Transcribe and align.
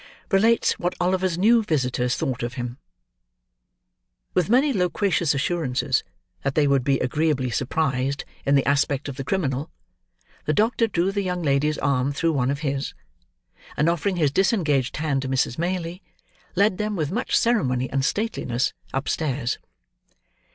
RELATES 0.31 0.79
WHAT 0.79 0.95
OLIVER'S 0.99 1.37
NEW 1.37 1.61
VISITORS 1.61 2.15
THOUGHT 2.17 2.41
OF 2.41 2.53
HIM 2.55 2.79
With 4.33 4.49
many 4.49 4.73
loquacious 4.73 5.35
assurances 5.35 6.03
that 6.41 6.55
they 6.55 6.65
would 6.65 6.83
be 6.83 6.97
agreeably 6.97 7.51
surprised 7.51 8.25
in 8.43 8.55
the 8.55 8.65
aspect 8.67 9.07
of 9.07 9.15
the 9.17 9.23
criminal, 9.23 9.69
the 10.45 10.53
doctor 10.53 10.87
drew 10.87 11.11
the 11.11 11.21
young 11.21 11.43
lady's 11.43 11.77
arm 11.77 12.13
through 12.13 12.33
one 12.33 12.49
of 12.49 12.61
his; 12.61 12.95
and 13.77 13.87
offering 13.87 14.15
his 14.15 14.31
disengaged 14.31 14.97
hand 14.97 15.21
to 15.21 15.29
Mrs. 15.29 15.59
Maylie, 15.59 16.01
led 16.55 16.79
them, 16.79 16.95
with 16.95 17.11
much 17.11 17.37
ceremony 17.37 17.87
and 17.91 18.03
stateliness, 18.03 18.73
upstairs. 18.95 19.59